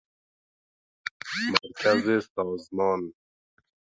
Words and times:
مرکز 1.51 2.07
سازمان 2.35 3.01